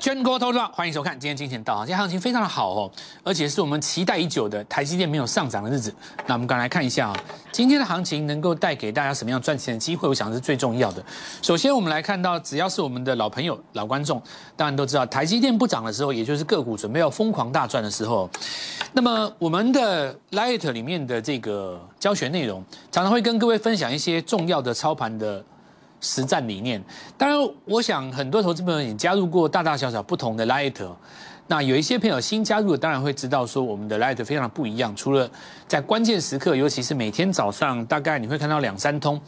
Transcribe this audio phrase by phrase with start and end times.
[0.00, 2.90] 全国投资欢迎收看今天金钱道啊，今天行情非常的好哦，
[3.22, 5.94] 而且是我们期待已久的台积电没有上涨的日子。
[6.26, 7.16] 那我们刚来看一下啊，
[7.52, 11.04] 今天的行情能够带给大家什么样赚钱的机会，我想是最重要的。
[11.42, 14.22] 首先，我们来看到，只要是我们的老朋友、老观众，
[14.56, 18.26] 当然都知道，台积电不涨的时候，也就是个股准备要疯狂大赚的时候。
[18.94, 25.44] 那么，我们的 Light 里面的这个教学内容，常常会跟各位分享一些重要的操盘的。
[26.00, 26.82] 实战理念，
[27.18, 30.74] 当然，我想很多投资朋友也加入过大大小小不同的 Light，
[31.46, 34.94] 那有一些朋友新加入的，当然会知道说我们的 Light 非常不一样。
[34.96, 35.30] 除了
[35.68, 39.20] 在关键时刻，尤其是每天早上，大概你会看到两三通，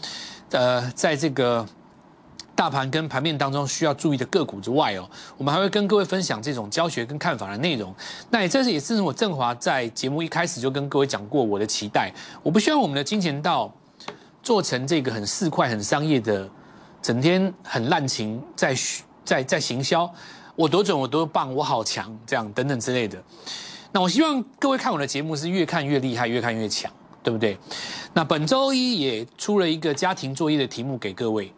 [0.52, 1.66] 呃，在这个
[2.54, 7.94] 大盘跟盘面当中需要注意的个股之外哦，我们还会跟各位分享这种教学跟看法的内容。
[8.30, 12.10] 那也这是也是我振华在节目一开始就跟各位讲过我的期待，
[12.42, 13.70] 我不希望我们的金钱道
[14.42, 16.48] 做成这个很市侩、很商业的。
[17.02, 18.74] 整天很滥情，在
[19.24, 20.08] 在在行销，
[20.54, 23.20] 我多准，我多棒，我好强，这样等等之类的。
[23.90, 26.90] 那我希望各位看我的节目是越看越厉害，越看越强，
[27.22, 27.58] 对不对？
[28.14, 31.52] 那本周一也出了一个家庭作业的题目给各位。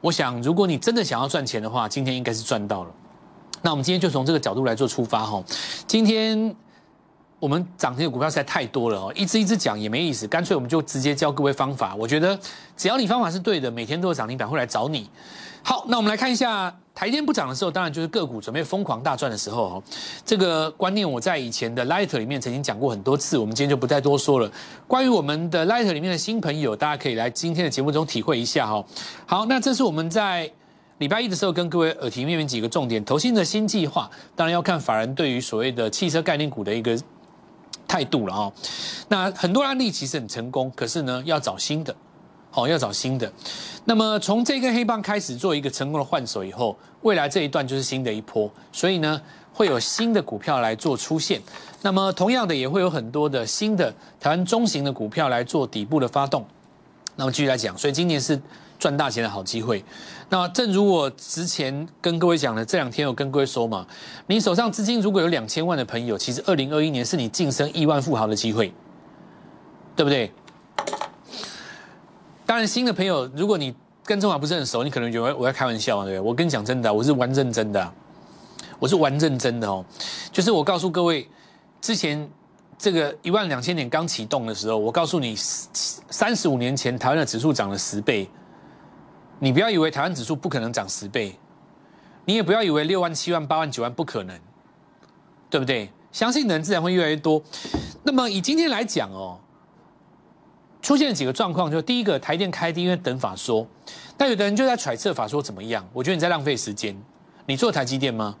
[0.00, 2.90] 我想，如果你真的想要赚钱的话，今天应该是赚到了。
[3.62, 5.42] 那我们今天就从这个角度来做出发哈。
[5.86, 6.54] 今天。
[7.44, 11.94] 我们涨停的股票实在太多了哦，一只一只讲也没意思，干脆我们就直接教各位方法。
[11.94, 12.38] 我觉得
[12.74, 15.10] 只要你方法是对的，每天都有涨停板会来找你。
[15.62, 19.82] 好，那我们来看一下台电不涨的时候，当然就是个股准备疯狂大赚的时候哦。
[20.24, 24.50] 这个观念我在以前的 Light 里面曾经讲过很多次，我们今天就不再多说了。
[24.88, 28.82] 关于我们的 Light 里面的新朋友，大家可以来今天的节目中体会一下哈。
[29.26, 30.50] 好，那这是我们在
[30.96, 36.98] 礼拜一的时候跟各位耳提面命几个重点，投信的新计划，当然要看法人对于所谓的汽车概念股的一个。
[37.86, 38.52] 态度了啊，
[39.08, 41.94] 那很多案例其实很成功，可是呢要找新的，
[42.50, 43.30] 好要找新的。
[43.84, 49.20] 那么从这根黑棒开始做一个成功的换手以后，未来这一段就是新的一波，所以呢
[49.52, 51.40] 会有新的股票来做出现。
[51.82, 56.46] 那么同样的也会有很多的新的台湾中型的股票来做底部的发动。
[57.16, 58.40] 那么继续来讲，所以今年是。
[58.76, 59.82] 赚大钱的好机会。
[60.28, 63.86] 那正如我之前跟各位讲的，这两天有跟各位说嘛，
[64.26, 68.74] 你手上资金如果有两千万的朋友，其实二零二一年是你晋升亿万富豪的机会，
[69.96, 70.30] 对不对？
[72.44, 76.28] 当然，新的朋友，如果你跟中华不是很熟，你可能觉得我在开玩笑啊，对不对？
[76.28, 77.92] 我跟你讲真的，我是玩认真的，
[78.78, 79.82] 我是玩认真的哦。
[80.30, 81.26] 就是我告诉各位，
[81.80, 82.28] 之前
[82.78, 88.28] 这个一万两千点刚启动的时候，我告诉你，三十五年前台湾的指数涨了十倍。
[89.40, 91.38] 你不要以为台湾指数不可能涨十倍，
[92.24, 94.38] 你也不要以为六万、七万、八万、九万不可能，
[95.50, 95.90] 对不对？
[96.12, 97.42] 相信的人自然会越来越多。
[98.04, 99.38] 那么以今天来讲哦，
[100.80, 103.66] 出现几个状况，就第一个台电开低，因为等法说，
[104.16, 105.86] 但有的人就在揣测法说怎么样？
[105.92, 106.96] 我觉得你在浪费时间。
[107.46, 108.36] 你做台积电吗？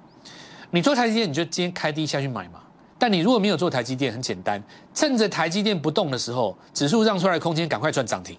[0.70, 2.60] 你做台积电，你就今天开低下去买嘛。
[2.98, 4.62] 但你如果没有做台积电，很简单，
[4.94, 8.38] 趁着台积电不动的时候，指数让出来的空间，赶快赚涨停。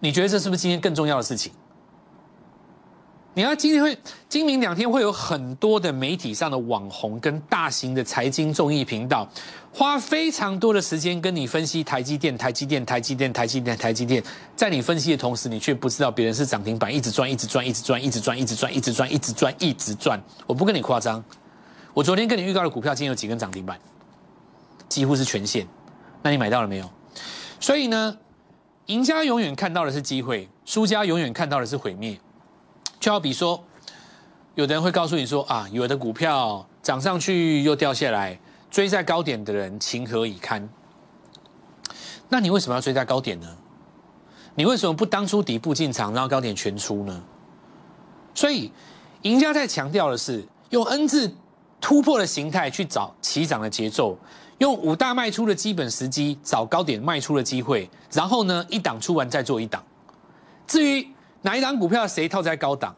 [0.00, 1.52] 你觉得这是不是今天更重要的事情？
[3.34, 3.96] 你看今天会
[4.28, 9.28] 今明两天会有很多的媒体上的网红跟大型的财经综艺频道，
[9.72, 14.20] 花非常多的时间跟你分析台积电、台积电、台积电、台积电、台积电。
[14.56, 20.20] 在你分析的同时，你却不知道别人是涨停板一直赚、一直赚、一直赚、一直赚、一直赚、一直赚、一直赚、一直赚。
[20.44, 21.22] 我不跟你夸张，
[21.98, 23.76] 我昨天跟你预告的股票今天有几根涨停板，
[24.88, 25.66] 几乎是全线。
[26.22, 26.88] 那你买到了没有？
[27.58, 28.16] 所以呢？
[28.86, 32.16] 赢家永远看到的是机会，输家永远看到的是毁灭。
[33.00, 33.64] 就好比说，
[34.54, 38.38] 有的人会告诉你说啊，有的股票涨上去又掉下来，
[38.70, 40.68] 追在高点的人情何以堪？
[42.28, 43.56] 那你为什么要追在高点呢？
[44.54, 47.24] 你为什么不当初底部进场，然后高点全出呢？
[48.36, 48.70] 所以，
[49.22, 51.34] 赢家在强调的是用 N 字
[51.80, 54.16] 突破的形态去找起涨的节奏。
[54.58, 59.80] 用五大卖出的基本时机找高点卖出的机会，然后呢一档出完再做一档。
[60.66, 61.08] 至于
[61.42, 62.92] 哪一档股票谁套在高档，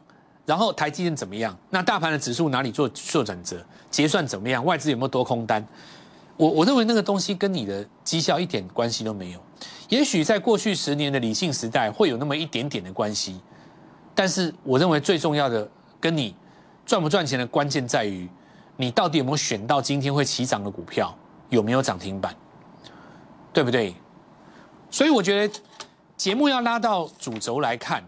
[0.47, 5.62] 然后台积电怎么样，那大盘的指数哪里做做转折，结算怎么样，外资有没有多空单？
[6.38, 9.41] 我我认为那个东西跟你的绩效一点关系都没有。
[9.91, 13.38] 也许在过去十年的理性时代会有那么一点点的关系，
[14.15, 16.35] 但是我认为最重要的跟你
[16.87, 18.26] 赚不赚钱的关键在于，
[18.81, 21.15] 你到底有没有选到今天会起涨的股票。
[21.50, 22.32] 有没有涨停板？
[23.53, 23.93] 对不对？
[24.88, 25.61] 所以我觉得
[26.17, 28.05] 节目要拉到主轴来看。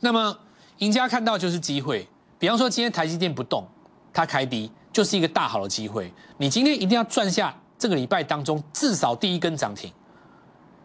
[0.00, 0.38] 那么
[0.76, 2.06] 赢家看到就是机会，
[2.38, 3.66] 比方说今天台积电不动，
[4.12, 6.12] 它开低就是一个大好的机会。
[6.36, 9.90] 你今天一定要赚下这个礼拜当中至少第一根涨停，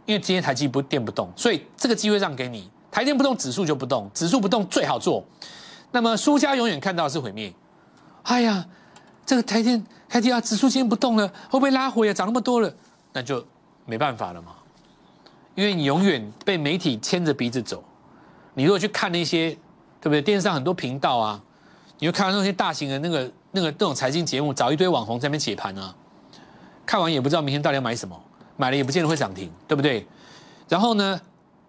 [0.06, 2.72] 因为今天台积不电不动，所以这个机会让给你。
[2.89, 5.22] 台电不动，指数就不动，指数不动最好做。
[5.92, 7.54] 那么输家永远看到是毁灭。
[8.24, 8.66] 哎呀，
[9.26, 12.14] 这个台电台电啊，指数今天不动了，会不会拉回啊？
[12.14, 12.74] 涨那么多了，
[13.14, 13.46] 那就
[13.86, 14.54] 没办法了嘛。
[15.56, 17.84] 因为你永远被媒体牵着鼻子走。
[18.54, 19.52] 你如果去看那些，
[20.00, 20.22] 对不对？
[20.22, 21.42] 电视上很多频道啊，
[22.00, 25.94] 你会看到那些大型的那个、那个、那种财经节目，找一堆网红在那边解盘啊。
[26.86, 28.22] 看完也不知道明天到底要买什么，
[28.58, 30.06] 买了也不见得会涨停，对不对？
[30.68, 31.20] 然后呢，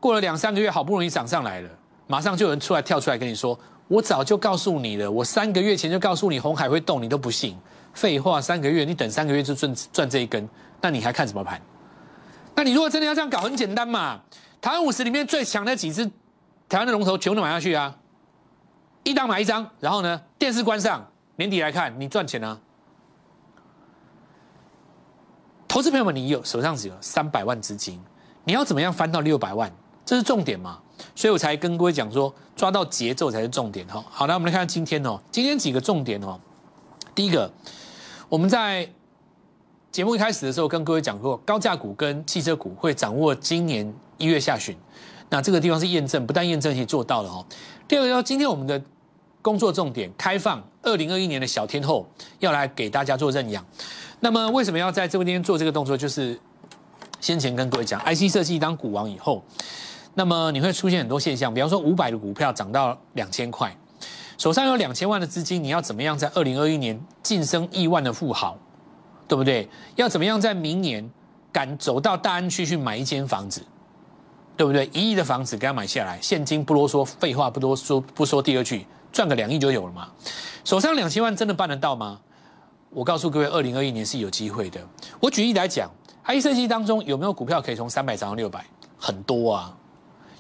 [0.00, 1.70] 过了两三个月，好不容易涨上来了，
[2.06, 7.56] 马上就有人出来跳出来跟你说：“我早就告诉你了，我三个月前就告诉你红海会动，你都不信。”
[7.92, 10.48] 废话，三个月你等三个月就赚赚这一根，
[10.80, 11.60] 那你还看什么盘？
[12.54, 14.18] 那你如果真的要这样搞，很简单嘛。
[14.62, 16.06] 台湾五十里面最强的几只
[16.70, 17.94] 台湾的龙头，全部都买下去啊！
[19.04, 21.06] 一档买一张，然后呢，电视关上，
[21.36, 22.58] 年底来看，你赚钱啊！
[25.68, 28.02] 投资朋友们，你有手上只有三百万资金，
[28.44, 29.70] 你要怎么样翻到六百万？
[30.04, 30.78] 这是重点嘛？
[31.14, 34.04] 所以我才跟各位讲说，抓到节奏才是重点哈。
[34.08, 36.38] 好，那我们来看看今天哦，今天几个重点哦。
[37.14, 37.50] 第一个，
[38.28, 38.88] 我们在
[39.90, 44.76] 节目一开始的时候跟各位讲过，高价股跟汽车股会掌握今年一月下旬。
[45.28, 47.44] 那这个地方是验证，不但验证，也做到了哦。
[47.88, 48.80] 第二个，今天我们的
[49.40, 52.06] 工作重点开放二零二一年的小天后
[52.38, 53.64] 要来给大家做认养。
[54.20, 55.96] 那么为什么要在这边做这个动作？
[55.96, 56.38] 就是
[57.20, 59.42] 先前跟各位讲，IC 设计当股王以后，
[60.14, 63.74] 那么你会出现很多现象，比方说五百的股票涨到两千块，
[64.36, 68.58] 手上有两千万的资金，你要怎么样在二零二一年晋升亿万的富豪，
[69.26, 69.68] 对不对？
[69.96, 71.08] 要怎么样在明年
[71.50, 73.62] 敢走到大安区去买一间房子，
[74.56, 74.86] 对不对？
[74.92, 80.08] 一亿的房子给他买下来，现金不啰嗦，废话不多说，不说第二句，赚个两亿就有了嘛。
[80.64, 82.20] 手上两千万真的办得到吗？
[82.90, 84.78] 我告诉各位，二零二一年是有机会的。
[85.18, 85.90] 我举例来讲
[86.26, 88.62] ，IC 设计当中有没有股票可以从三百涨到六百？
[88.98, 89.74] 很多啊。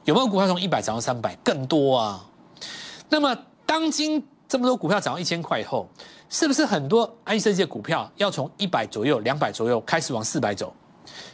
[0.04, 1.34] 有没有股票从一百涨到三百？
[1.44, 2.24] 更多啊。
[3.08, 5.88] 那么，当今这么多股票涨到一千块以后，
[6.28, 10.74] 是不是很多 I 设计的股票要从一百左右、两百左右开始往四百走？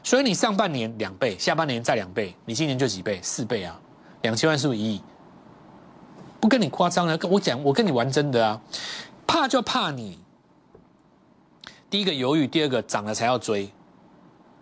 [0.02, 3.20] 所以你上半年两倍，下半年再两倍，你今年就几倍？
[3.22, 3.78] 四倍啊！
[4.22, 5.02] 两千万是不是一亿？
[6.40, 8.60] 不跟你夸张了，跟我讲，我跟你玩真的啊！
[9.26, 10.18] 怕就怕你。
[11.90, 13.70] 第一个犹豫，第二个涨了才要追，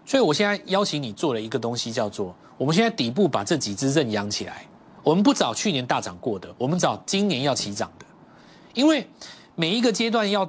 [0.06, 4.64] 所以我现在邀请你做了一个东西，叫做我们现在底部把这几只认养起来。
[5.02, 8.06] 我们不找去年大涨过的，我们找今年要起涨的，
[8.72, 9.06] 因为
[9.54, 10.48] 每一个阶段要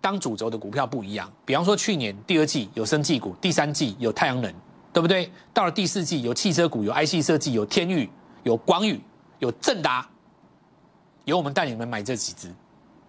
[0.00, 1.30] 当主轴的股票不一样。
[1.44, 4.52] 比方说去年第二季有生技股，第三季有太阳能，
[4.92, 5.30] 对不对？
[5.52, 8.08] 到了第四季有汽车股，有 IC 设计，有天域，
[8.44, 9.00] 有光宇，
[9.40, 10.08] 有正达，
[11.24, 12.52] 有我们带你们买这几只。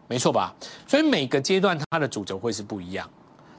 [0.08, 0.56] 没错吧？
[0.88, 3.10] 所以每个阶段它的主轴会是不一样。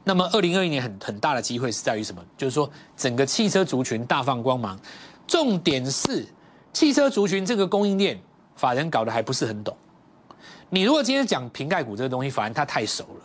[0.09, 2.25] 那么二零二一年很很大的机会是在于什么？
[2.35, 4.81] 就是说整个汽车族群大放光芒。
[5.27, 6.27] 重点是
[6.73, 8.19] 汽车族群这个供应链，
[8.57, 9.77] 法人搞得还不是很懂。
[10.71, 13.23] 你如果今天讲瓶盖股这个东西，法人他太熟了。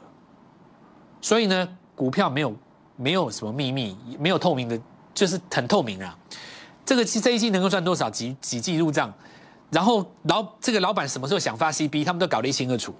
[1.21, 2.53] 所以呢，股票没有
[2.97, 4.77] 没有什么秘密，没有透明的，
[5.13, 6.13] 就是很透明啊。
[6.85, 8.09] 这个这一季能够赚多少？
[8.09, 9.13] 几几季入账？
[9.71, 12.93] 然后老这个老板什么时候想发 CB，他们都搞得一清二楚。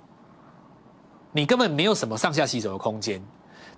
[1.33, 3.21] 你根本没有什么上下洗手的空间，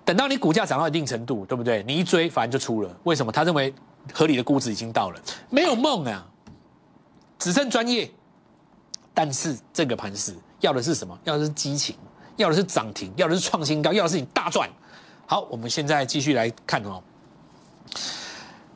[0.06, 1.82] 等到你股价涨到一定程度，对不对？
[1.82, 2.96] 你一追，反正就出了。
[3.02, 3.32] 为什么？
[3.32, 3.74] 他认为
[4.14, 5.20] 合理的估值已经到了，
[5.50, 6.24] 没有梦啊，
[7.40, 8.08] 只剩专业。
[9.12, 11.18] 但是这个盘势要的是什么？
[11.24, 11.96] 要的是激情，
[12.36, 14.70] 要的是涨停，要的是创新高，要的是你大赚。
[15.26, 17.02] 好，我们现在继续来看哦。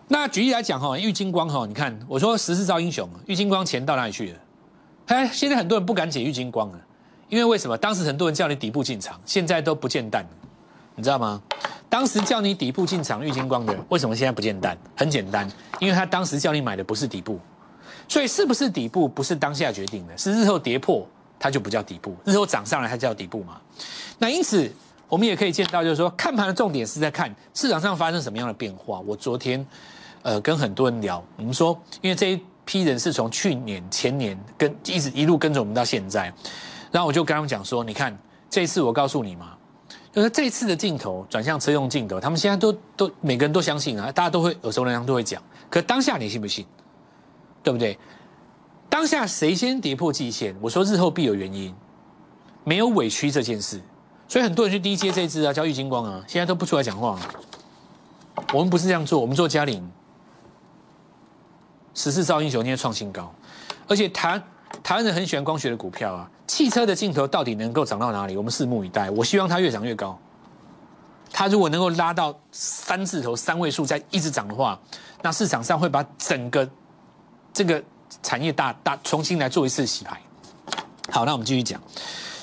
[0.08, 4.38] 那举例来讲哈，玉金光哈，你看我说十四招英雄，玉金光钱到哪里去了？
[5.06, 6.80] 哎，现在很多人不敢解玉金光了。
[7.28, 7.78] 因为为什么？
[7.78, 10.26] 当时很多人叫你底部进场，现在都不见蛋，
[11.00, 11.40] 你知道吗？
[11.88, 14.76] 当时叫你底部进场绿金光的，为什么现在不见单？
[14.94, 17.40] 很简单，因为他当时叫你买的不是底部，
[18.06, 23.58] 所以是不是底部不是当下决定的，是日后跌破它就不叫底部，日后涨上来它叫底部嘛？
[24.18, 24.70] 那因此
[25.08, 29.00] 我们也可以见到，就是说看盘的重点是在看市场上发生什么样的变化。
[29.00, 29.66] 我昨天
[30.20, 36.32] 呃跟很多人聊，我们说，因为这一批人是从去年前年跟一直一路跟着我们到现在。
[36.92, 38.16] 然后我就跟他们讲说，你看
[38.50, 39.56] 这一次我告诉你嘛，
[40.12, 45.40] 就是这次的镜头转向车用镜头，他们现在都都每个人都相信啊，大家都会耳熟能详，都会讲。
[45.68, 46.64] 可当下你信不信？
[47.62, 47.96] 对不对？
[48.88, 50.56] 当下谁先跌破季线？
[50.60, 51.72] 我说日后必有原因，
[52.64, 53.80] 没有委屈这件事，
[54.26, 57.16] 所以很多人去低接这支啊，叫玉金光啊，现在都不出来讲话。
[58.52, 59.88] 我们不是这样做，我们做嘉陵
[61.94, 63.32] 十四兆英雄，今天创新高，
[63.86, 64.42] 而且台
[64.82, 66.28] 台湾人很喜欢光学的股票啊。
[66.60, 68.36] 汽车的镜头到底能够涨到哪里？
[68.36, 69.08] 我们拭目以待。
[69.12, 70.18] 我希望它越涨越高。
[71.32, 74.78] 它如果能够拉到三字头、三位数再一直涨的话，
[75.22, 76.68] 那市场上会把整个
[77.50, 77.82] 这个
[78.22, 80.20] 产业大大重新来做一次洗牌。
[81.10, 81.80] 好，那我们继续讲。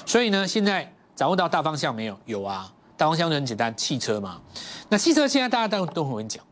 [0.03, 2.17] 所以呢，现在掌握到大方向没有？
[2.25, 4.41] 有啊，大方向就很简单，汽车嘛。
[4.89, 6.43] 那汽车现在大家都都很会讲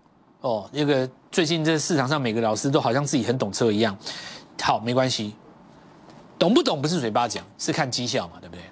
[0.42, 0.70] 哦。
[0.72, 3.98] 那个最近这市场上每个老师都好像自己很懂车一样。
[4.62, 5.34] 好，没关系，
[6.38, 8.64] 懂不懂不是嘴巴讲，是看绩效嘛，对不对？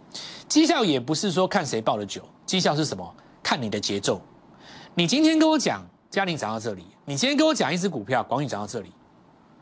[0.48, 3.16] 绩效也不是说看谁报的久，绩效是什么？
[3.42, 4.22] 看你的节奏。
[4.94, 8.92] 你今天跟我讲嘉玲涨到这里，你今天跟我讲一只股票广宇涨到这里，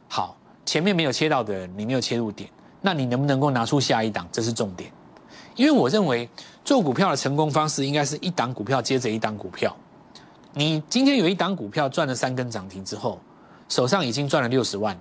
[0.09, 2.49] 好，前面没有切到的人，你没有切入点，
[2.81, 4.27] 那你能不能够拿出下一档？
[4.31, 4.91] 这是重点。
[5.55, 6.29] 因为我认为
[6.63, 9.75] 做股票的成功方式应该是一档股票接着一档股票。
[10.53, 13.19] 你今天有一档股票赚了三根涨停之后，
[13.69, 14.99] 手上已经赚了六十万，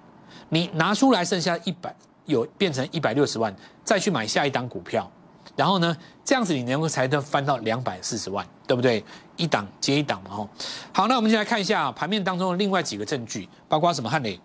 [0.49, 1.95] 你拿出来剩下一百，
[2.31, 5.11] 有变成一百六十万，再去买下一档股票。
[5.57, 5.95] 然后呢，
[6.25, 9.05] 这样子你能够才能翻到两百四十万，对不对？
[9.37, 10.49] 一档接一档嘛，吼。
[10.93, 14.09] 好，那我们就来看一下盘面当中的另外几个证据，包括什么？
[14.09, 14.39] 汉磊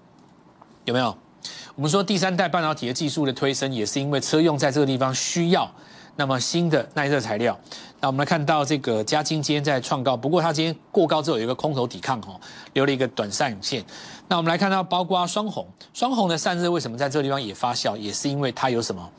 [0.83, 1.15] 有没有？
[1.75, 5.69] 我们说第三代半导体的技术的推升，也是因为车用在这个地方需要
[6.15, 7.57] 那么新的耐热材料。
[8.05, 12.39] 那我们来看到这个嘉金今天在创高，不过它今天过高之后有一个空头抵抗，哈，
[12.73, 13.83] 留了一个短上线。
[14.27, 17.97] 那我们来看到包括双红，双红的散热为什么在这个地方也发酵？
[17.97, 19.09] 也是因为它有什么？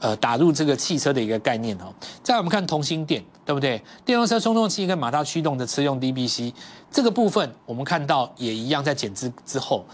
[0.00, 1.94] 呃，打入这个汽车的一个概念哦。
[2.24, 3.80] 再我们看同心电，对不对？
[4.04, 6.52] 电动车充电器跟马达驱动的车用 DBC
[6.90, 9.84] 这个部分，我们看到也一样，在减资之后，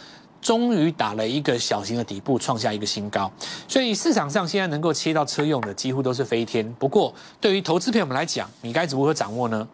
[0.40, 3.30] 终于打了一个小型的底部，创下一个新高。
[3.68, 6.72] 所以市场上现在能够切到车用的，几乎都是飞天。
[6.78, 9.68] 不过，对于投资朋友们来讲，你该如何掌握呢？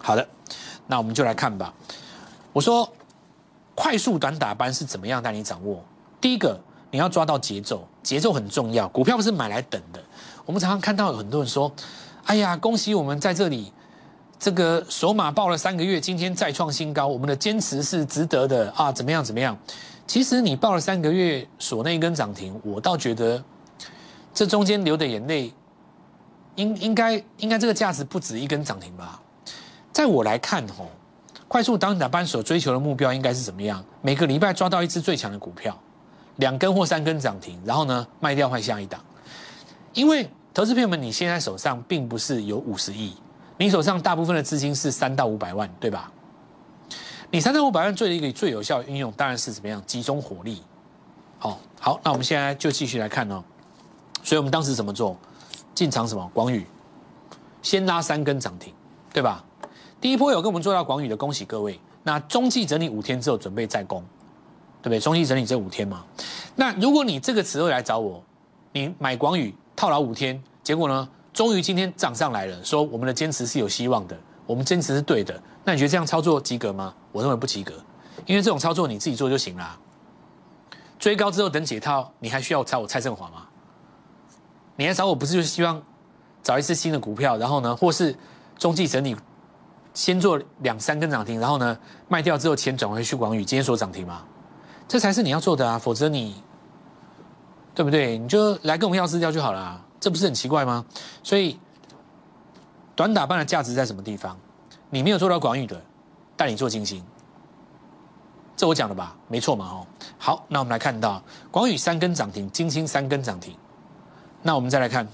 [0.00, 0.26] 好的，
[0.86, 1.72] 那我们就来看吧。
[2.52, 2.90] 我说，
[3.74, 5.84] 快速短打班是怎么样带你掌握？
[6.20, 6.60] 第一个。
[6.92, 8.88] 你要抓到节奏，节奏很重要。
[8.88, 10.02] 股票不是买来等的。
[10.44, 11.72] 我们常常看到有很多人说
[12.26, 13.72] ：“哎呀，恭喜我们在这里，
[14.40, 19.22] 这个首马报了三个月，今天再创新高，我们的坚持是值得的啊！”怎么样？
[19.22, 19.54] 怎么样？
[20.06, 23.44] 其实你报了三个月，锁那一根涨停，我倒觉得
[24.32, 25.52] 这中间流的眼泪，
[26.54, 29.20] 应应该应该这个价值不止一根涨停吧？
[29.92, 30.88] 在我来看，吼，
[31.46, 33.84] 快速当打班所追求的目标应该是怎么样？
[34.00, 35.78] 每个礼拜抓到一只最强的股票。
[36.36, 39.04] 两根或三根涨停，然后呢卖掉换下一档，
[39.92, 43.14] 因为投资朋友们，你现在手上并不是有五十亿，
[43.60, 46.10] 你手上大部分的资金是三到五百万，对吧？
[47.30, 50.62] 你三到五百万最一个最有效的运用，当然是怎么样集中火力。
[51.38, 53.44] 好，好，那我们现在就继续来看哦。
[54.22, 55.14] 所以我们当时怎么做？
[55.74, 56.30] 进场什么？
[56.32, 56.66] 广宇，
[57.60, 58.72] 先拉三根涨停，
[59.12, 59.44] 对吧？
[60.00, 61.78] 第一波有跟我们做到广宇的，恭喜各位。
[62.02, 64.02] 那中继整理五天之后，准备再攻。
[64.82, 64.98] 对不对？
[64.98, 66.02] 中期整理这五天嘛，
[66.56, 68.24] 那如果你这个时候来找我，
[68.72, 71.06] 你买广宇套牢五天，结果呢，
[71.40, 76.92] 终于今天涨上来了，说我们的坚持是有希望的，我们坚持是对的，那你觉得这样操作及格吗？
[77.12, 77.72] 我认为不及格，
[78.26, 79.78] 因为这种操作你自己做就行了。
[80.98, 83.46] 追高之后等解套，你还需要找我蔡振华吗？
[84.76, 85.82] 你来找我不是就是希望
[86.42, 88.14] 找一次新的股票，然后呢，或是
[88.58, 89.16] 中继整理
[89.94, 91.74] 先做两三根涨停，然后呢
[92.06, 94.24] 卖掉之后钱转回去广宇，今天所涨停吗？
[94.86, 96.34] 这才是你要做的啊，否则你
[97.74, 98.18] 对不对？
[98.18, 100.84] 你就来跟我们要资料就好了，这不是很奇怪吗？
[101.22, 101.60] 所以
[102.96, 104.36] 短打班的价值在什么地方？
[104.88, 105.80] 你没有做到广宇的，
[106.36, 107.04] 带你做金星，
[108.56, 109.14] 这我讲的吧？
[109.28, 109.86] 没错嘛，哦。
[110.18, 113.54] 好，那我们来看到广宇三根涨停，金星三根涨停。
[114.42, 115.06] 那我们再来看，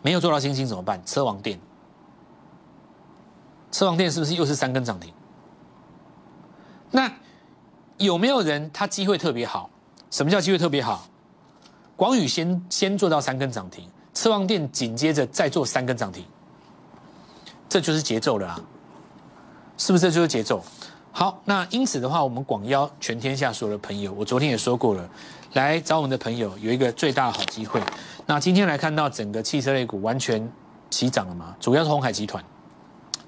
[0.00, 1.00] 没有做到金星怎么办？
[1.04, 1.60] 车王店，
[3.70, 5.12] 车王店是不是又是三根涨停？
[6.90, 7.12] 那？
[7.98, 9.70] 有没有人他机会特别好？
[10.10, 11.06] 什么叫机会特别好？
[11.96, 13.84] 广宇先先做到三根涨停，
[14.14, 16.24] 车王店紧接着再做三根涨停，
[17.68, 18.60] 这就是节奏了啊！
[19.78, 20.62] 是不是这就是节奏？
[21.12, 25.08] 好，那因此的话，我们广邀全天下所有的朋友，我昨天也说过了，
[25.52, 27.80] 来找我们的朋友有一个最大的好机会。
[28.26, 30.50] 那今天来看到整个汽车类股完全
[30.90, 31.54] 齐涨了嘛？
[31.60, 32.42] 主要是红海集团、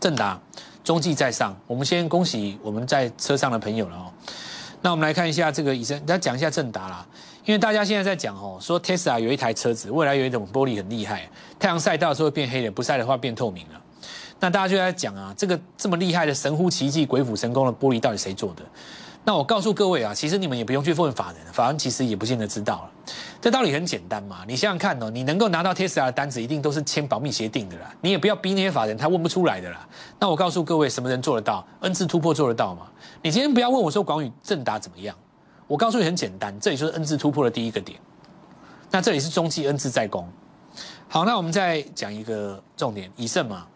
[0.00, 0.40] 正达、
[0.82, 1.54] 中继在上。
[1.66, 4.10] 我们先恭喜我们在车上的朋友了哦。
[4.80, 7.06] 那我们来看一下这个医生，再讲一下正达啦。
[7.44, 13.80] 因为大家现在在讲哦，说 Tesla 有一台车子，未来有一种玻璃很厉害，太阳晒到的时候会变黑的，不晒的话变透明了。
[14.40, 18.62] 那大家就在讲啊，这个这么厉害的神乎其技、鬼斧神工的玻璃到底谁做的？
[19.26, 23.12] 那我告诉各位啊，其实你们也不用去问法人，法人其实也不见得知道了。
[23.40, 27.90] 这道理很简单嘛，你想想看哦，你能够拿到 Tesla 的单子，一定都是签保密协定的啦。
[28.00, 29.86] 你也不要逼那些法人，他问不出来的啦。
[30.18, 32.86] 那我告诉各位，什么人做得到？N 字突破做得到吗？
[33.22, 35.16] 你今天不要问我说广宇正达怎么样，
[35.66, 37.98] 我告诉你很简单，这里就是 N 字突破的第一个点。
[38.90, 40.28] 那这里是中继 N 字在攻。
[41.08, 43.66] 好，那我们再讲一个重点，以盛嘛，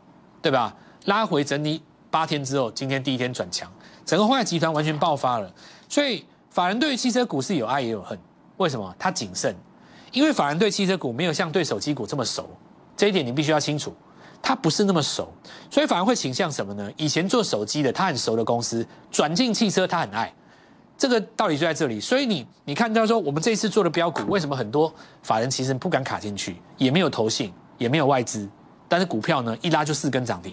[0.43, 0.75] 对吧？
[1.05, 3.71] 拉回整理八天之后，今天第一天转强。
[4.05, 5.53] 整个华海集团完全爆发了，
[5.89, 8.19] 所以法人对于汽车股市有爱也有恨。
[8.57, 8.95] 为什么？
[8.99, 9.55] 他谨慎，
[10.13, 12.49] 因为法人对汽车股没有像对手机股这么熟，
[12.97, 13.95] 这一点你必须要清楚，
[14.43, 15.33] 他不是那么熟，
[15.71, 16.91] 所以反而会倾向什么呢？
[16.97, 20.35] 以前做手机的他很熟的公司，转进汽车他很爱，
[20.99, 21.99] 这个道理就在这里。
[21.99, 28.47] 所以你你看到说我们这一次做的标股，为什么很多法人其实不敢卡进去，也没有投信，也没有外资，
[28.89, 30.53] 但是股票呢一拉就四根涨停，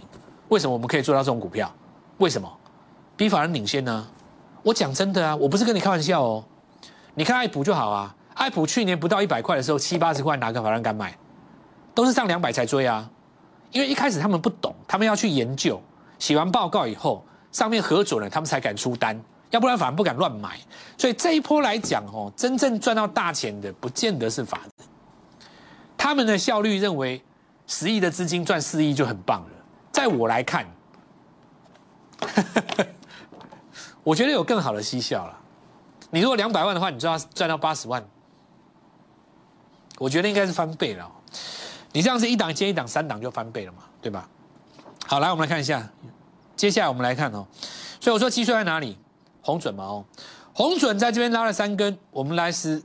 [0.50, 1.70] 为什么我们可以做到这种股票？
[2.20, 2.50] 为什么？
[3.18, 4.08] 比法人领先呢？
[4.62, 6.44] 我讲真的啊，我不是跟你开玩笑哦。
[7.14, 11.18] 你看爱普就好啊，爱普去年不到一百块的时候，七八十块哪个法人敢买？
[11.94, 13.10] 都是上两百才追啊。
[13.72, 15.82] 因为一开始他们不懂，他们要去研究，
[16.20, 20.60] 写完报告以后，上面核准了，他们才敢出单，要不然反而不敢乱买。
[20.98, 24.72] 所以这一波来讲哦，真正赚到大钱的，不见得是法人。
[25.98, 27.22] 他们的效率认为
[27.68, 29.50] 十亿的资金赚四亿就很棒了。
[29.92, 30.66] 在我来看。
[34.04, 35.38] 我觉得有更好的绩效了。
[36.12, 38.06] 你如果两百万的话，你就要赚到八十万。
[39.98, 41.12] 我觉得应该是翻倍了。
[41.92, 44.30] 你这样是一档接一档，三档就翻倍了嘛，对吧？
[45.08, 45.90] 好，来我们来看一下，
[46.56, 47.48] 接下来我们来看哦。
[48.00, 48.98] 所以我说基数在哪里？
[49.46, 50.04] 红准嘛哦，
[50.54, 52.82] 红准在这边拉了三根，我们来是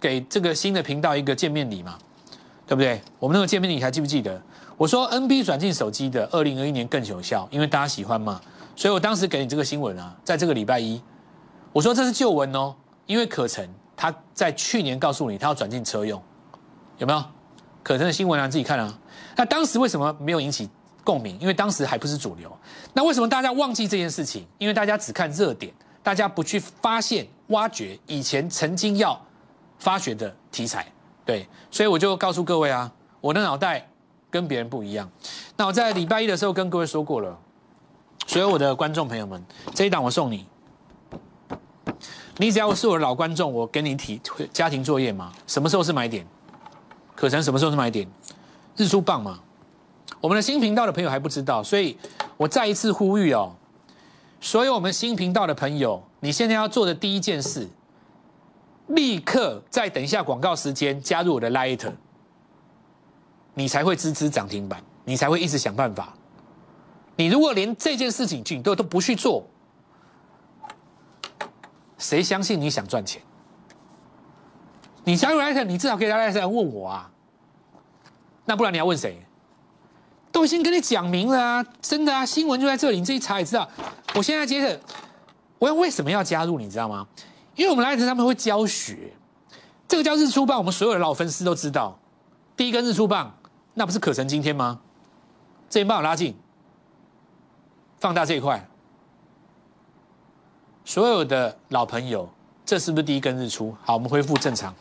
[0.00, 1.96] 给这个新的频道一个见面礼嘛，
[2.66, 3.00] 对不对？
[3.20, 4.42] 我们那个见面礼还记不记得？
[4.76, 8.40] 我说 N B 转进手机的，二零二一年更有效，因为大家喜欢嘛。
[8.74, 11.00] 所以我当时给你这个新闻啊，在这个礼拜一，
[11.72, 12.74] 我说这是旧闻哦，
[13.06, 13.64] 因为可成
[13.96, 16.20] 他在去年告诉你他要转进车用，
[16.98, 17.24] 有没有？
[17.84, 18.98] 可成的新闻啊，自己看啊。
[19.36, 20.68] 那当时为什么没有引起
[21.04, 21.38] 共鸣？
[21.38, 22.50] 因为当时还不是主流。
[22.92, 24.46] 那为什么大家忘记这件事情？
[24.58, 29.20] 因为大家只看热点，大家不去发现、挖掘以前曾经要
[29.78, 30.86] 发掘的题材。
[31.24, 33.86] 对，所以我就告诉各位啊，我的脑袋。
[34.30, 35.08] 跟别人不一样。
[35.56, 37.38] 那我在礼拜一的时候跟各位说过了，
[38.26, 39.40] 所有我的观众朋友们，
[39.72, 40.44] 这一档我送你。
[42.38, 44.20] 你只要是我的老观众，我给你提
[44.52, 45.32] 家庭作业嘛。
[45.46, 46.26] 什么时候是买点？
[47.14, 48.08] 可成什么时候是买点？
[48.76, 49.38] 日出棒嘛。
[50.24, 51.98] 我们的新频道的朋友还不知道，所以
[52.38, 53.54] 我再一次呼吁哦，
[54.40, 57.68] 所有我们新频道的朋友，你现在要做的第一件事，
[58.86, 61.92] 立刻在等一下广告时间加入我的 Light。
[63.52, 66.14] 你才会支持涨停板，你才会一直想办法。
[67.16, 69.44] 你如果连这件事情你都都不去做，
[71.98, 73.20] 谁相信你想赚钱？
[75.04, 77.10] 你加入来特，你至少可以来特问我啊。
[78.46, 79.22] 那不然你要问谁？
[80.34, 83.66] 都已经跟你讲明了啊，真的啊，新闻就在这里，你自己查也知道。
[84.16, 84.80] 我现在接着，
[85.60, 86.58] 我要为什么要加入？
[86.58, 87.06] 你知道吗？
[87.54, 89.12] 因为我们来特他们会教学，
[89.86, 91.96] 这个叫日出棒，我们所有的老粉丝都知道。
[92.56, 93.32] 第一根日出棒。
[93.74, 94.80] 那不是可成今天吗？
[95.70, 96.36] 这边帮我拉近，
[98.00, 98.68] 放大这一块。
[100.84, 102.28] 所有的老朋友，
[102.66, 103.72] 这是不是第一根日出？
[103.84, 104.74] 好，我们恢复正常。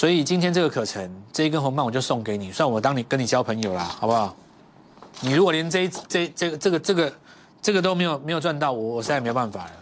[0.00, 4.34] 所以今天这个可成这一根红棒，我就送给你，算我当你跟你交朋友啦，好不好？
[5.20, 7.12] 你如果连这这这个这个这个
[7.60, 9.72] 这个都没有没有赚到，我我实在没有办法了。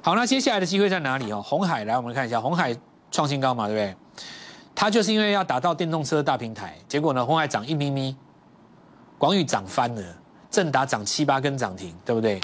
[0.00, 1.42] 好，那接下来的机会在哪里哦？
[1.42, 2.76] 红海来，我们看一下，红海
[3.10, 3.96] 创新高嘛，对不对？
[4.72, 8.14] 它就是因为要打到电动车大平台，结果呢，红海涨一咪咪，
[9.18, 10.02] 广宇涨翻了，
[10.48, 12.40] 正达涨七八根涨停，对不对？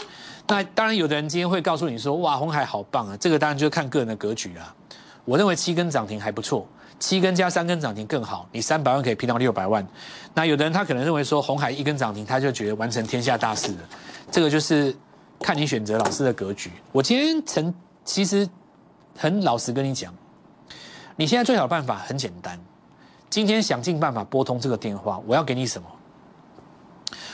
[0.48, 3.16] 那当然，有的人今天会告诉你说，哇，红海好棒啊！
[3.16, 4.74] 这个当然就是看个人的格局啦。
[5.24, 6.66] 我认为七根涨停还不错，
[7.02, 9.84] 七根加三根涨停更好，你三百万可以拼到六百万。
[10.34, 13.78] 那有的人他可能认为说，红海一根涨停他就觉得完成天下大事了，
[14.30, 14.96] 这个就是
[15.40, 16.70] 看你选择老师的格局。
[16.92, 18.48] 我今天曾其实
[19.18, 20.14] 很老实跟你讲。
[21.16, 22.56] 你现在最好的办法很简单，
[23.28, 25.20] 今天想尽办法拨通这个电话。
[25.26, 25.88] 我要给你什么？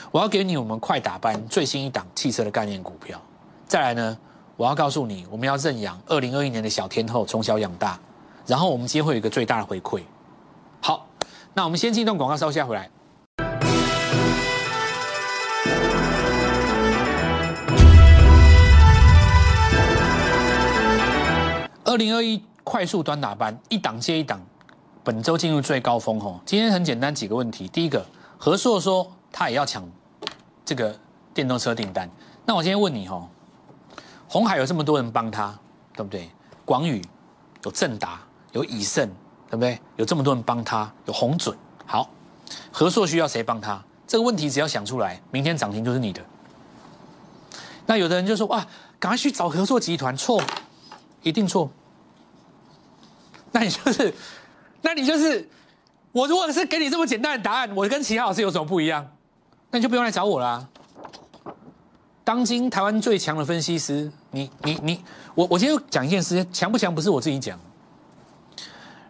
[0.09, 3.21] 我要给你我们快打班最新一档汽车的概念股票。
[3.67, 4.17] 再来呢，
[4.57, 7.99] 我要告诉你，我们要认养二零二一年的小天后，从小养大。
[8.49, 10.01] 然后我们今天会有一个最大的回馈。
[10.81, 11.05] 好，
[11.53, 12.89] 那我们先进一段广告，稍下回来。
[21.85, 22.43] 二零二一。
[22.61, 24.39] 快速端打班一档接一档，
[25.03, 26.39] 本周进入最高峰吼。
[26.45, 28.05] 今天很简单几个问题，第一个，
[28.37, 29.83] 何硕说他也要抢
[30.63, 30.95] 这个
[31.33, 32.07] 电动车订单，
[32.45, 33.27] 那我今天问你吼，
[34.27, 35.57] 红海有这么多人帮他，
[35.93, 36.29] 对不对？
[36.63, 37.01] 广宇
[37.63, 39.07] 有正达有以盛，
[39.49, 39.79] 对不对？
[39.95, 42.09] 有这么多人帮他，有红准，好，
[42.71, 43.83] 和硕需要谁帮他？
[44.07, 46.21] 这个问题只要想出来，明天涨停就是你的。
[47.85, 48.65] 那有的人就说哇，
[48.99, 50.41] 赶快去找合作集团，错，
[51.21, 51.69] 一定错。
[53.51, 54.13] 那你就是，
[54.81, 55.47] 那你就是，
[56.11, 59.07] 我如果是给你这么简单的答案，我跟其他老师有什么不一样？
[59.71, 60.67] 那你就不用来找我啦。
[62.23, 67.59] 当今台湾最强的分析师，你你你，我我今天讲一件事情，强不强不是我自己讲，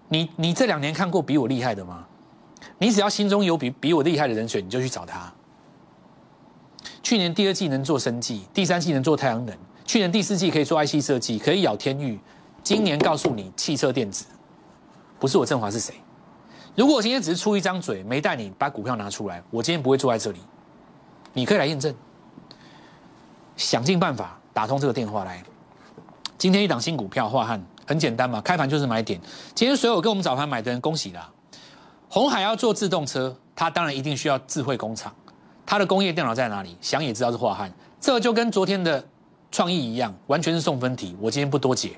[0.10, 2.06] 你你这两年看过比我厉害的吗？
[2.78, 5.32] 你只要心中有比比我厉害的人选，你就去找他。
[7.02, 12.19] 去年第二季能做生计，第三季能做太阳能，去年第四季可以做 IC 设计，可以咬天域，
[12.63, 14.26] 今年告诉你汽车电子，
[15.19, 15.95] 不是我振华是谁？
[16.76, 20.39] 如果我今天只是出一张嘴，没带你把股票拿出来，我今天不会坐在这里。
[21.34, 21.93] 你可以来验证，
[23.56, 25.43] 想尽办法打通这个电话来。
[26.38, 29.19] 今天一档新股票华汉很简单嘛，开盘就是买点。
[29.56, 31.28] 今天所有跟我们早盘买的人，恭喜啦！
[32.08, 35.12] 红海要做自动车，它当然一定需要智慧工厂。
[35.65, 36.78] 它的工业电脑在哪里？
[36.82, 37.73] 想也知道是华汉。
[37.99, 39.04] 这就跟昨天的
[39.52, 41.17] 创意一样，完全是送分题。
[41.19, 41.93] 我今天不多解，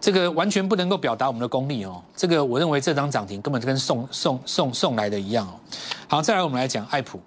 [0.00, 2.00] 这个完全不能够表达我们的功力哦。
[2.14, 5.58] 这个我认为这张涨停根本就跟送送送送来的一样哦。
[6.06, 7.20] 好，再来我们来讲爱普。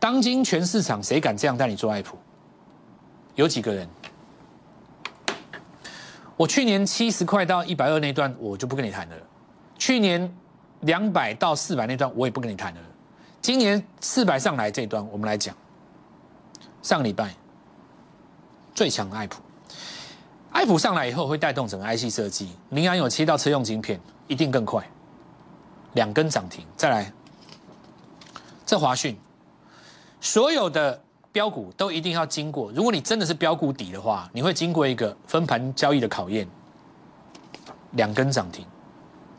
[0.00, 2.16] 当今全市场谁敢这样带你做爱普？
[3.34, 3.86] 有几个人？
[6.42, 9.16] 我去年七十块到一百二那段我就不跟你谈了。
[9.78, 10.28] 去年
[10.80, 12.80] 两百到四百那段我也不跟你谈了。
[13.40, 15.54] 今年四百上来这段，我们来讲。
[16.82, 17.32] 上个礼拜
[18.74, 19.40] 最强的爱普，
[20.50, 22.56] 爱普上来以后会带动整个 IC 设计。
[22.70, 24.84] 羚羊有切到车用晶片，一定更快。
[25.92, 27.12] 两根涨停，再来。
[28.66, 29.16] 这华讯，
[30.20, 31.00] 所有的
[31.32, 32.70] 标股都一定要经过。
[32.72, 36.46] 如果你真的是标股底的话，你会经过一个分盘交易的考验。
[37.92, 38.64] 两根涨停，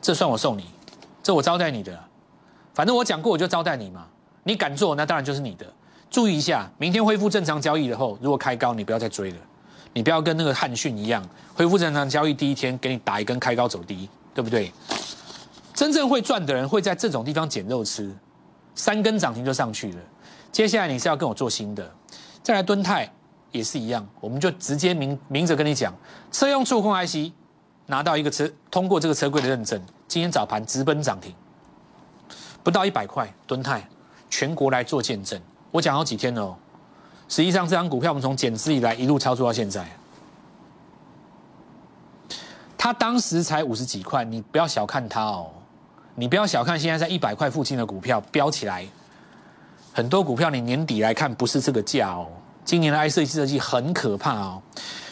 [0.02, 0.66] 这算我送你，
[1.22, 1.98] 这我招待你的。
[2.74, 4.06] 反正我讲过，我就招待你嘛。
[4.44, 5.66] 你敢做，那当然就是你的。
[6.10, 9.38] 注意一下，明天恢复正常交易的后，如果开高，你不要再追了。
[9.94, 11.24] 你不要跟那个汉逊一样，
[11.56, 14.72] 恢复正常交易第一天给你打一根开高走低，对不对？
[15.74, 18.16] 真正会赚的人会在这种地方捡肉吃，
[18.76, 20.00] 三根涨停就上去了。
[20.54, 21.92] 接下来你是要跟我做新的，
[22.44, 23.12] 再来敦泰
[23.52, 25.92] 也是一样，我们就直接明明着跟你讲，
[26.32, 27.34] 车用触控 IC
[27.88, 31.34] 拿到一个车通过这个车柜的认证，今天早盘直奔涨停。
[32.62, 33.90] 不到一百块，吨泰，
[34.30, 35.42] 全国来做见证。
[35.72, 36.56] 我讲好几天了哦。
[37.28, 39.86] 实际上，这张股票我们从减资以来一路操作到现在，
[42.78, 45.50] 它当时才五十几块，你不要小看它哦。
[46.14, 48.86] 你不要小看现在在一百块附近的股票飙起来，
[49.96, 52.28] 很多股票你年底来看不是这个价哦。
[52.66, 54.62] 今年的 I 设计设计很可怕哦。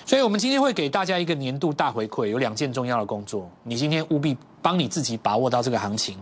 [0.07, 6.17] 所以我们今天会给大家一个年度大回馈，有两件重要的工作，你今天务必帮你自己把握到这个行情。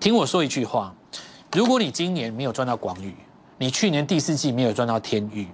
[0.00, 0.94] 听我说一句话：
[1.52, 3.14] 如果你今年没有赚到广宇，
[3.58, 5.46] 你去年第四季没有赚到天宇，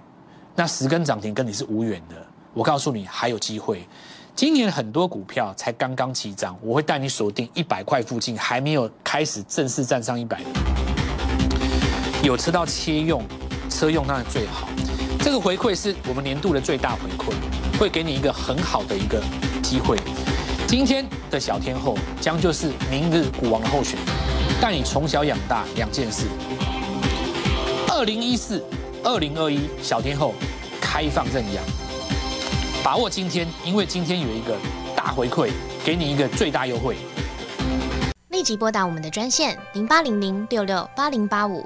[0.55, 2.15] 那十根涨停跟你是无缘的。
[2.53, 3.85] 我告诉你，还有机会。
[4.33, 10.41] 今年很多股票才刚刚起涨，我会带你锁定一百块附近，还没有开始正式站上一百，
[12.27, 13.23] 有车到切用，
[13.69, 14.67] 车用当然最好。
[15.21, 17.31] 这个回馈是我们年度的最大回馈，
[17.79, 19.23] 会给你一个很好的一个
[19.63, 19.97] 机会。
[20.67, 24.05] 今天的小天后将就是明日股王的候选人。
[24.59, 26.25] 带你从小养大两件事。
[27.87, 28.61] 二零一四、
[29.05, 30.33] 二零二一小天后
[30.81, 31.63] 开放认养，
[32.83, 34.53] 把握今天，因为今天有一个
[34.93, 35.49] 大回馈，
[35.81, 36.97] 给你一个最大优惠。
[38.31, 41.65] 立即拨打我们的专线零八零零六六八零八五